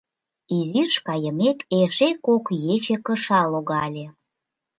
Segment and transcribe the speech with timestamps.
[0.57, 4.05] Изиш кайымек, эше кок ече кыша логале.